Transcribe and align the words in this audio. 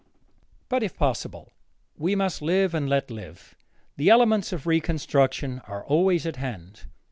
But, 0.67 0.81
if 0.81 0.97
possible, 0.97 1.53
we 1.95 2.15
must 2.15 2.41
live 2.41 2.73
and 2.73 2.89
let 2.89 3.11
live. 3.11 3.53
The 3.97 4.09
elements 4.09 4.51
of 4.51 4.65
reconstruction 4.65 5.59
are 5.67 5.85
always 5.85 6.25
at 6.25 6.37
hand. 6.37 6.85